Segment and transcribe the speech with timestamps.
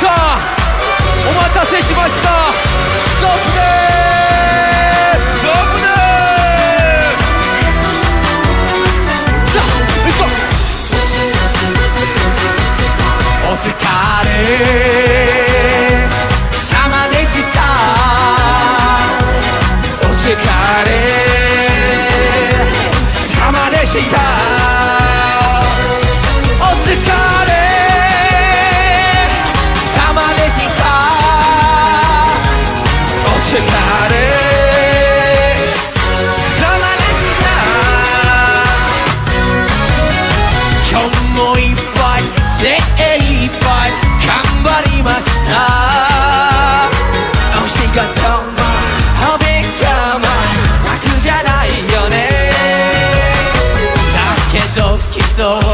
[0.00, 0.38] さ
[1.28, 2.28] お待たせしました。
[2.28, 3.60] ストップで
[5.28, 5.38] す。
[5.38, 5.92] ストップです。
[9.52, 9.64] さあ
[9.96, 10.24] 行くぞ
[13.44, 13.66] お疲
[14.98, 15.01] れ。
[42.02, 42.18] もい。
[42.18, 42.22] っぱい
[42.58, 42.66] 精
[43.18, 43.62] 一杯
[44.26, 44.30] 頑
[44.64, 45.52] 張りました。
[47.62, 48.58] お仕事も
[49.34, 49.86] お勉強
[50.18, 50.26] も
[50.84, 52.16] 楽じゃないよね。
[54.14, 54.18] だ
[54.50, 55.71] けどきっと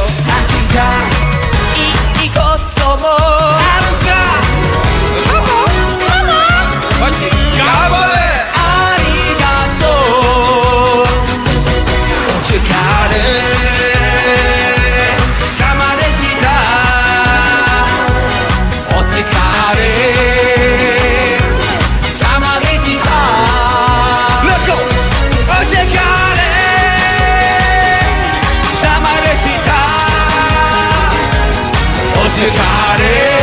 [32.39, 33.38] Sicario